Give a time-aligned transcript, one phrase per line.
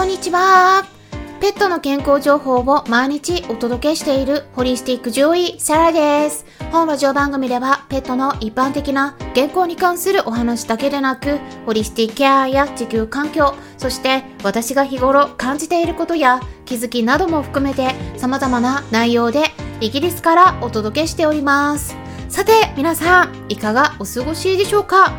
[0.00, 0.86] こんにちは。
[1.42, 6.46] ペットの健康情報を毎日お届けしているホリスティック獣医サラです。
[6.72, 19.42] 本ラジオ番組ではペットの一般的な健康に関するお話だけでなく、ホリスティックケアや地球環境、そして私が日頃感じていることや気づきなども含めて様々な内容で
[19.82, 21.94] イギリスからお届けしております。
[22.30, 25.12] さて皆さん、いかがお過ごしでしょうか？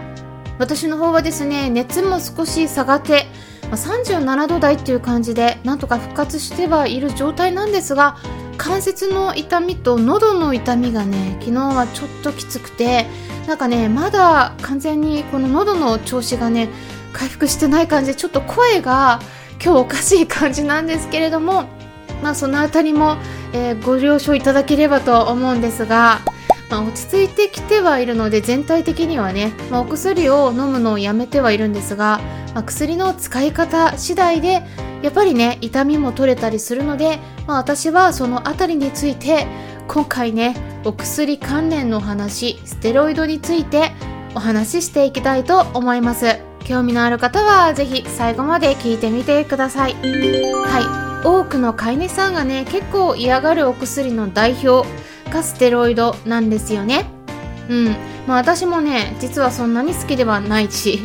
[0.58, 3.26] 私の方はですね、熱も少し下がって、
[3.72, 8.18] まあ37度台っていう感じでなんとか復活してはいる状態なんですが
[8.58, 13.08] 関節の痛みと喉の痛みがね昨日はちょっときつくて
[13.48, 16.70] なんかねまだ完全にこの喉の調子がね
[17.14, 19.20] 回復してない感じでちょっと声が
[19.64, 21.64] 今日おかしい感じなんですけれども
[22.22, 23.18] まあその辺りも、
[23.54, 26.20] えー、ご了承いただければと思うんですが
[26.72, 32.22] まあ、落ち着いてきてはいるので全体的にはね、まあ、お薬を飲むのをやめてはいるんですが、
[32.54, 34.64] まあ、薬の使い方次第で
[35.02, 39.48] やっぱりね痛みも取れたりするので、まあ、私はその辺りについて
[39.88, 43.92] 今回ねお薬関連の話ステロイドについて
[44.36, 54.88] お話ししていきたいと思います興味のある方は是非最後まで聞いてみてくださいはい多くの飼い主さんがね結構嫌がるお薬の代表
[55.32, 57.06] がステロイドなんですよね。
[57.70, 57.86] うん。
[58.28, 61.00] まあ私もね、実はそんなに好きではないし、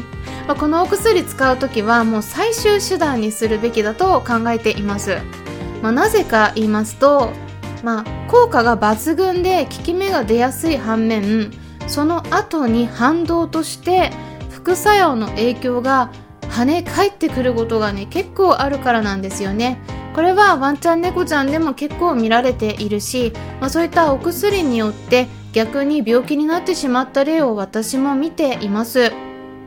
[0.46, 5.18] まあ、このお薬使う時はもう最終手段にするべきだと考えています。
[5.82, 7.32] まあ、なぜか言いますと、
[7.82, 11.50] まあ、効果が抜群で効き目が出やすい反面、
[11.86, 14.10] その後に反動として
[14.50, 16.10] 副作用の影響が
[16.42, 19.78] 跳ね返ってくることがね結構あるからなんですよね
[20.14, 29.12] これはワンちゃん猫ちゃんでも結構見られているし、まあ、そういったお薬によって逆に病気になってしまった例を私も見ています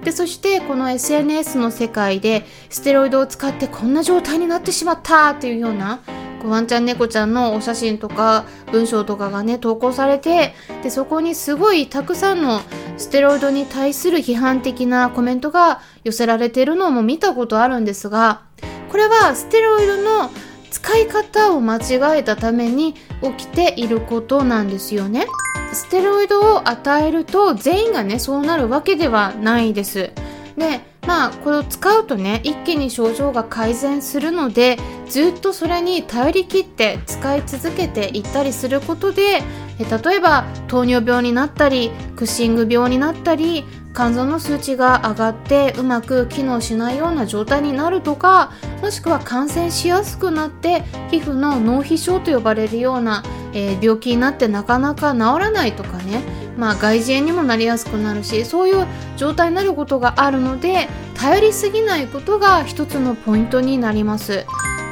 [0.03, 6.01] でそしてこの SNS の世界でステロイドを使ってこんな状態になってしまったっていうような
[6.43, 12.61] ワンちゃん猫ちゃんのお写真とか文章とかがね投稿されてでそこにすごいたくさんの
[12.97, 18.41] ステロイドに対する批判的なコメントが寄せられているのも見たことあるんですが
[18.89, 20.29] これはステロイドの
[20.71, 25.25] 使い方を間違えたために起きていることなんですよね。
[25.73, 30.11] ステロイドを与えると全員がねそうなるわけではないです。
[30.57, 34.77] でまあこれを使うとね一気に症状が改善するので
[35.07, 39.41] ずっとそれに頼り切って使い続けていったりすることで
[39.79, 48.51] 例えば糖尿病になったりクッシング病になったり肝臓の数値が上がってうまく機能しないような状態になるとか
[48.81, 53.23] もしくは感染しやすくなって皮膚の脳皮症と呼ばれるような、
[53.53, 56.21] えー、病気になってなかなか治らないとかね。
[56.57, 58.85] まあ外耳炎にもなりやすくなるしそういう
[59.15, 64.45] 状態になることがあるので頼りすぎないことが一つのポイントになります。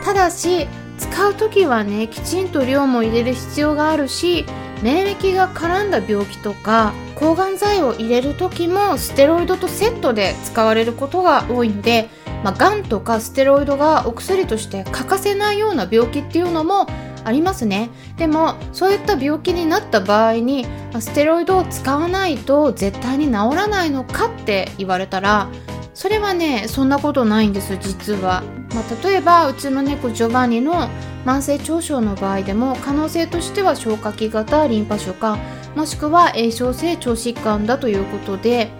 [0.05, 0.65] ただし
[0.97, 4.45] 使う時はねきちんと量も入れる必要があるし
[4.81, 12.09] 免疫が絡んだ病気とか抗がん剤を入れる時もステロイドとセットで使われることが多いので、
[12.43, 16.85] まあ、がんとかステロイドがお薬として欠かせないような病気っていうのも
[17.23, 17.89] ありますね。
[18.17, 20.67] でもそういった病気になった場合に
[20.99, 25.49] ステロイドを使わないと絶対に治らないのかって言われたら
[25.93, 28.43] それはねそんなことないんです実は、
[28.75, 30.87] まあ、例えばうちの猫ジョバンニの
[31.25, 35.37] 慢性腸症の場合でも可能性としては消化器型リンパ腫か
[35.77, 38.71] もしくは炎症性腸疾患だということで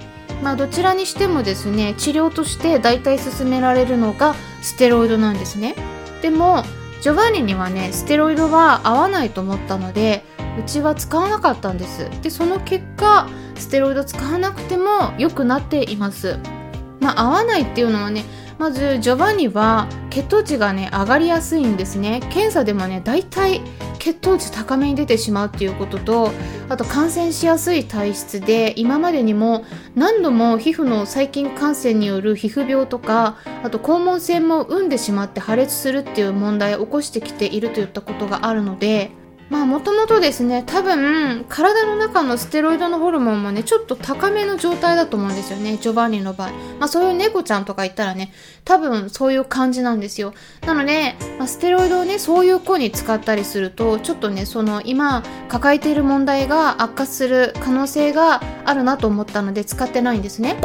[0.41, 5.75] まあどちらにしてもですね治療として大体勧められるのがステロイドなんですね。
[6.23, 6.63] でも
[7.03, 10.23] ジョバンニにはねステロイドは合わないと思ったので
[10.59, 12.09] うちは使わなかったんです。
[12.23, 16.39] でその結果ステロイド使わなくても良くなっています。
[16.99, 18.25] まあ、合わないっていうのはね
[18.57, 22.21] まずジョバンニは血糖値がね上がりやすいんですね。
[22.31, 23.61] 検査でもね大体
[23.99, 26.31] 血糖値高めに出てしまうっていうことと
[26.69, 39.11] あと感染しやすい体質で今までにも何度も皮膚の細菌感染による皮膚病とかあと肛門腺も産んでしまって破裂するっていう問題を起こしてきているといったことがあるので
[39.49, 46.51] まあもともとですね多分体の中のステロイドのホルモンもねちょっと高めの状態だと思うんですよねジョバンニの場合。
[46.79, 48.33] まあそういう猫ちゃんとか言ったらね
[48.65, 50.33] 多分そういう感じなんですよ。
[50.65, 60.59] なので、まあ、ステロイドをねそういう子に使ったりするとちょっとねその今抱えている問題が悪化する可能性があるなと思ったので使ってないんですね。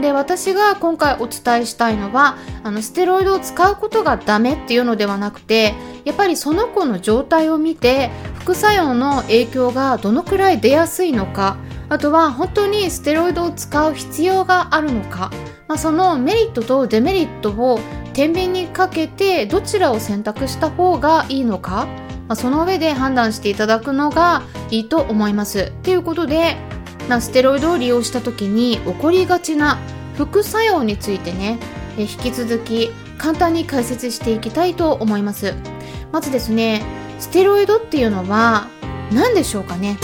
[0.00, 8.10] で私が今回お伝えしたいのはあのステロイドを使うことがダメっていうのではなくてやっぱりその子の状態を見て
[8.40, 11.56] 副作用の影響がどのくらい出やすいのか
[11.88, 15.30] あとは本当にステロイドを使う必要があるのか、
[15.68, 17.78] まあ、そのメリットとデメリットを
[18.12, 21.86] 天秤にかけてどちらを選択した方がいいのか、
[22.28, 25.72] まあ、その上で判断していただくのがいいと思います。
[25.82, 26.56] ということで、
[27.08, 29.78] まあ、ステロイドを利用した時に起こりがちな
[30.16, 31.58] 副作用についてね
[31.98, 35.54] 引き続き簡単に解説していきたいと思います
[36.14, 36.80] まずですね
[37.18, 38.68] ステロイドっていうのは
[39.12, 39.98] 何でしょうかね、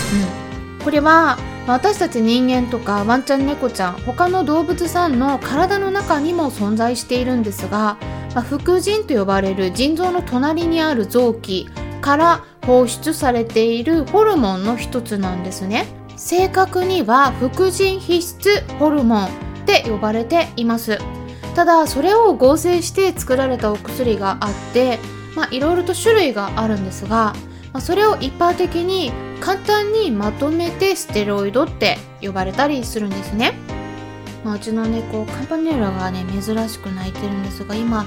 [0.79, 7.97] うん、これは私たち人間とかワンちゃん猫ちゃん他の動物さんの体の中にも存在しているんですが、
[8.35, 11.69] まあ、副腎と呼ばれる腎臓の隣にある臓器
[12.01, 15.87] から放出されているホルモンの一つなんですね。
[16.17, 19.29] 正確には副腎皮質ホルモンっ
[19.65, 20.99] て呼ばれています。
[21.55, 24.99] ただそれを合成して作られたお薬があって
[25.35, 27.35] まあいろいろと種類があるんですが、
[27.73, 33.55] まあ、それを一般的に簡単にまとめてステロイドって呼ばれたりするんですね、
[34.45, 38.05] まあ、うちの猫カンパネラがね珍しく鳴いてるんですが今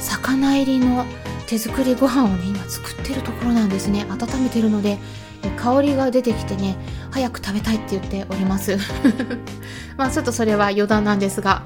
[0.00, 1.06] 魚入りの
[1.46, 4.04] 手作りご飯をね今作ってるところなんですね。
[4.10, 4.98] 温めてるので
[5.56, 6.76] 香りが出てきてね
[7.12, 8.76] 早く食べたいって言っております。
[9.96, 11.62] まあちょっとそれは余談なんですが。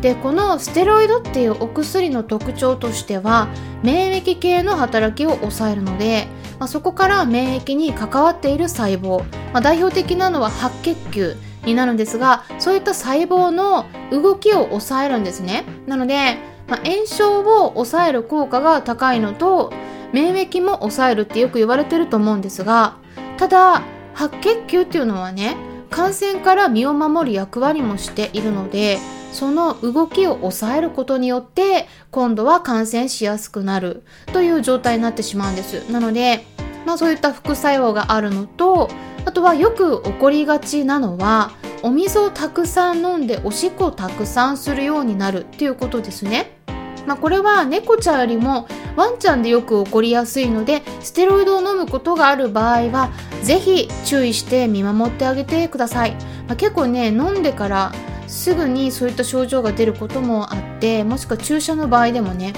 [0.00, 3.48] でこのステロイドっていうお薬の特徴としては
[3.82, 6.26] 免疫系の働きを抑えるので、
[6.58, 9.22] まあ、そこから免疫に関わっている細胞、
[9.52, 15.64] まあ、代表的なのは白血球になるんですがそういった細胞の動きを抑えるんですね。
[15.86, 19.72] なので、まあ、炎症を抑える効果が高いのと
[20.12, 22.96] 免疫も抑えるってよく言われてると思うんですが
[23.36, 23.82] ただ
[24.14, 25.56] 白血球っていうのはね
[25.90, 28.98] 感染から身を守る役割もしているので
[29.32, 35.90] その動きを抑えることによって今度は感染しやすくなるという状態になってしまうんです。
[35.90, 36.44] なので、
[36.86, 38.90] まあ、そういった副作用があるのと
[39.24, 46.60] あとはよく起こりがちなのはお水をたくさん飲んでおしっこをたくさんするようになるっていうことですね。
[47.06, 53.10] まあ、これは猫ちゃんよりもワンちゃんでよく起こりやすいのでステロイドを飲むことがある場合は
[53.42, 56.12] 是非注意して見守ってあげてください、
[56.46, 57.92] まあ、結構ね飲んでから
[58.30, 62.52] すぐにそういった症状が出ることもあってもしくは注射の場合でもね、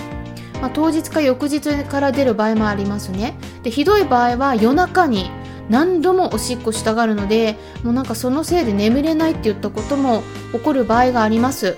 [0.60, 3.36] まあ、当日か翌日から出る場合もありますね。
[3.62, 5.30] でひどい場合は夜中に
[5.70, 10.22] 何度もおしっこしたがるのでもうなんかそのせいで眠れないって言ったことも
[10.52, 11.76] 起こる場合があります。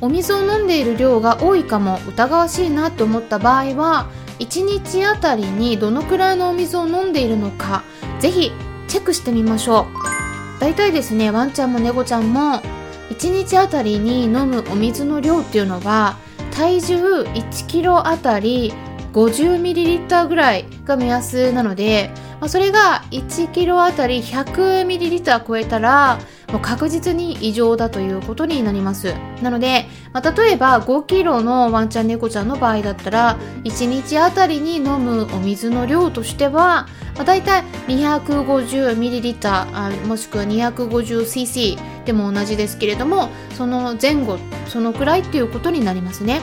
[0.00, 4.08] お水を飲んでいる量が多いかも疑わしいなと思った場合は
[4.40, 7.84] 1日あたりにどのくらいのお水を飲んでいるのか
[8.18, 8.50] ぜひ
[8.88, 9.86] チェックしてみましょ
[10.18, 10.21] う。
[10.62, 12.62] 大体ですねワンちゃんも猫ちゃんも
[13.10, 16.18] 1日あたりに飲むお水の量っていうのは
[16.52, 18.72] 体重1 k g あたり
[19.12, 26.20] 50ml ぐらいが目安なので、まあ、それが1 k g あたり 100ml 超えたら
[26.52, 29.14] もう確実に異常だということになります。
[29.42, 46.42] なので、まあ、例えば5キロのワンちゃん猫ちゃんの場合だったら、1日あたりに飲むお水の量としては、まあ、大体 250ml あもしくは 250cc でも同じですけれども、その前後、そのくらいっていうことになりますね。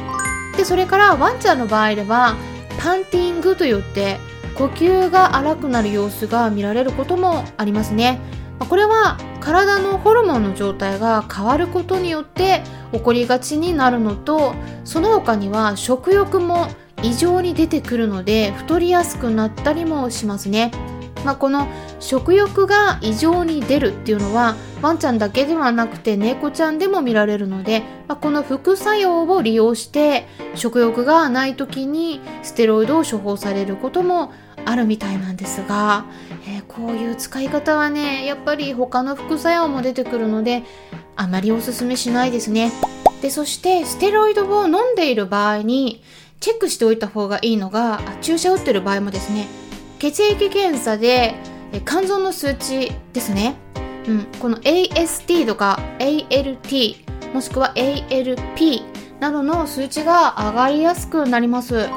[0.58, 2.36] で、それからワンちゃんの場合では、
[2.80, 4.18] パンティングといって、
[4.56, 8.20] 呼吸が荒くなる様子が見られることもありますね。
[8.68, 14.54] これは体のホルモンの状態が変わることによって起こりがちになるのと
[14.84, 16.68] その他には食欲も
[17.02, 20.72] 異常に出てくるので太りやすくなったりもしますね。
[21.26, 21.68] まあ、この
[22.00, 34.31] 食欲が異常に出るっていうのはワンちゃんだけではなくて猫ちゃんでも見られるので、まあ、この副作用を利用して食欲がない時にステロイドを処方されることも
[34.66, 36.06] あるみたいなんですが、
[36.58, 40.64] え、こういう使い方はねやっぱり他の副作用も出てくるので
[41.16, 42.72] あまりおすすめしないですね。
[43.22, 46.02] でそしてステロイドを飲んでいる場合に
[46.40, 49.48] チェックしておいた方がいいのが注射打ってる場合もですね
[50.00, 51.36] 血液検査で
[51.86, 53.56] 肝臓の数値ですね、
[54.08, 61.90] うん、この AST とか ALT もしくは ALP などの数値が上がりやすくなります。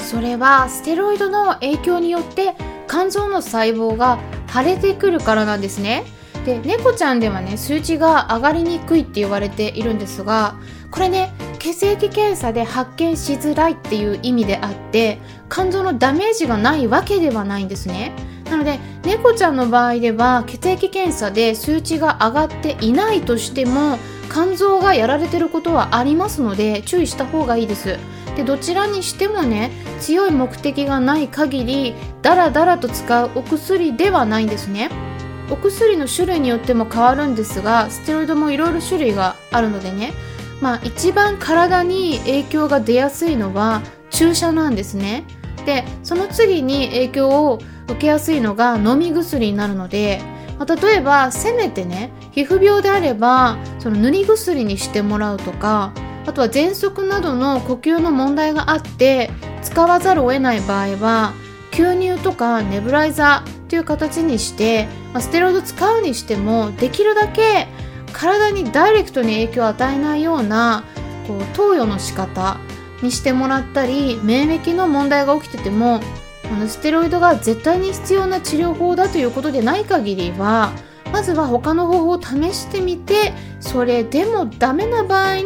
[0.00, 2.54] それはステロイドの影響によって
[2.88, 4.18] 肝臓の細胞が
[4.52, 6.04] 腫れてくるからなんですね。
[6.44, 10.54] で猫ちゃんではね数値が上がりにくいって言われているんですが
[10.90, 15.18] これね血液検査で発見しづらいっていう意味であって
[15.50, 18.12] 肝臓のダメージがないわけではないんですね。
[18.50, 23.98] なので猫ちゃんの場合では血液検査で数値が上がっていないとしても
[24.30, 27.98] 肝臓がやられてることはありますので注意した方がいいです。
[28.38, 34.90] でどちらにしてもね強い目的がない限りダラダラと使うお薬ではないんですね
[35.50, 40.12] お薬の種類によっても変わるんですがステロイドもいろいろ種類があるのでね
[40.60, 45.24] まあ一番体に影響が出やすいのは注射なんですね。
[45.66, 50.20] で、その次に影響を受けやすいのが飲み薬になるので、
[50.58, 55.92] まあ、例えばせめてね皮膚病であればその塗り薬にしてもらうとか
[56.28, 59.30] あとは喘息などの呼吸の問題があって
[59.62, 61.32] 使わざるを得ない場合は
[61.70, 67.66] 吸入とかネブライザーという形にして、まあ、ステロイド使うにしてもできるだけ
[68.12, 70.84] 体にダイレクトに影響を与えないような
[71.26, 72.58] こう投与の仕方
[73.02, 76.00] にしてもらったり免疫の問題が起きてても
[76.46, 80.72] このステロイドが絶対に必要な治療法だということでない限りは
[81.10, 85.44] まずは他の方法を試してみてそれでもダメな場合に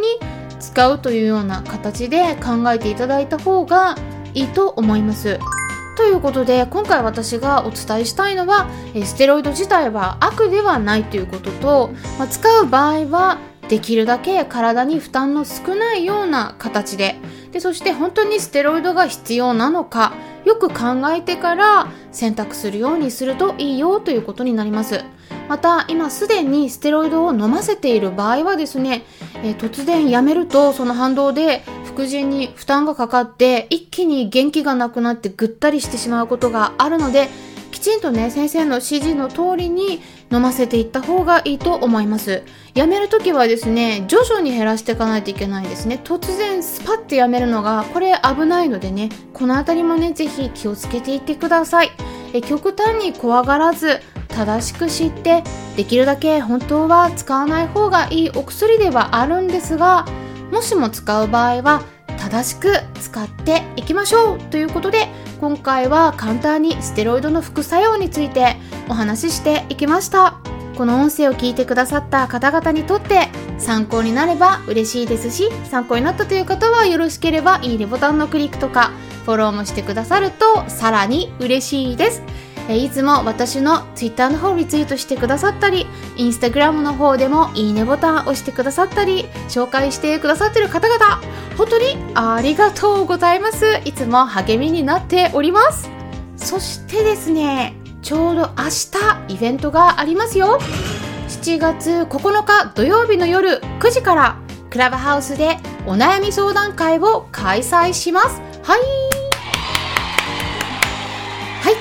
[0.62, 3.96] 使うというような形で考えていただいた方が
[4.32, 5.38] いいと思います。
[5.96, 8.70] ということで今回私がお伝えしたいのは
[9.04, 13.38] ステロイド自体は悪ではないということと、まあ、使う場合は
[13.68, 17.16] できるだけ体に負担の少ないような形で
[17.52, 25.04] でそして本当にステロイドが必要なのかよく考えてから選択するようにするといいよということになります。
[25.48, 29.04] また今すでにステロイドを飲ませている場合はですね、
[29.42, 37.28] えー、突然やめるとその反動で副腎に負担がかかって一気に元気がなくなってぐったりしてしまうことがあるので
[37.70, 40.00] きちんとね先生の指示の通りに
[40.32, 42.42] 飲ませていった方がいいと思います。
[42.74, 46.00] やめるときはですね徐々に減らしていかないといけないんですね。
[46.02, 51.90] 突然スパッてやめるのがこれ危ないのでねこの辺りもねぜひ気をつけていってください。
[52.32, 55.44] え極端に怖がらず正しく知って
[55.76, 60.06] できるだけ本当は使わない方がいいお薬ではあるんですが
[60.50, 61.82] もしも使う場合は
[62.18, 65.08] 正しく使っていきましょうということで
[65.42, 68.54] 今回は簡単にステロイドの副作用について
[68.88, 70.38] お話ししていきました。
[70.78, 78.92] この音声を聞いてくださった方々にとって参考になれば嬉しいですし参考になったという方はよろしければいいねボタンのクリックとか
[79.24, 82.22] フォローもしてくださるとさらに嬉しいです。
[82.68, 91.20] いつも私の Twitter の方リツイートしてくださったり Instagram の方でもいいねボタン押してくださったり紹介してくださってる方々
[91.56, 93.80] 本当にありがとうございます。
[93.84, 95.90] いつも励みになっております。
[96.36, 100.58] そしてですねちょうど明日イベントがありますよ。
[101.28, 104.36] 7月9日土曜日の夜9時から
[104.70, 108.40] クラブハウスでお悩み相談会を開催します。
[108.62, 109.11] はい。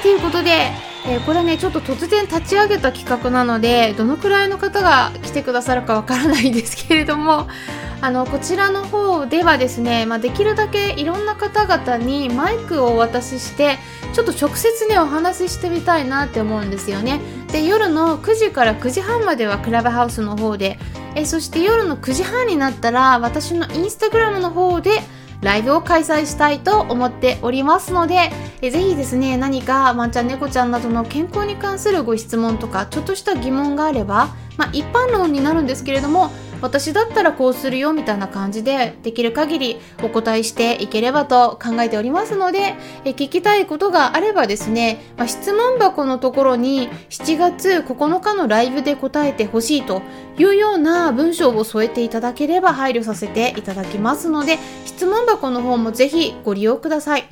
[0.01, 0.71] はいということで、
[1.05, 7.47] えー、これねちょっと突然立ち上げた企画なのでどのくらいの方が来てくださるかわからないんですけれども
[8.01, 13.77] あのこちらの方ではですね、まあ、できるだけいろんな方々にマイクをお渡しして
[14.13, 17.21] ちょっと直接ねお話ししてみたいなって思うんですよね。
[17.51, 20.79] で夜の9時から9時半まではクラブハウスの方で
[21.13, 25.03] えそして夜の9時半になったら私のインスタグラムの方で
[25.41, 28.31] ライブを開催したいと思っておりますので、
[28.61, 36.31] えぜひですね、何かワンちゃん猫ちゃんなどの健康に関するご質問とか、ちょっとした疑問があれば、まあ、一般論になるんですけれども、
[36.61, 50.01] 私だったらこうするよみたいな感じでできる限りお答えしていければと考えておりますのでえ聞きたいことがあればですね、まあ、質問箱のところに7月9日のライブで答えてほしいと
[50.37, 57.27] いうような文章を添えていただければ配慮させていただきますので質問箱の方もぜひご利用ください。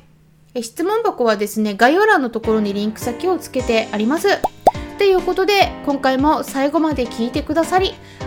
[0.60, 4.40] 質問箱はですね概要欄のところにリンク先をつけてあります。
[4.98, 7.94] ということで今回も最後まで聞いてくださり